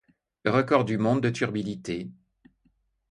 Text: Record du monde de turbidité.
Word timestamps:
Record 0.47 0.85
du 0.85 0.97
monde 0.97 1.21
de 1.21 1.29
turbidité. 1.29 2.09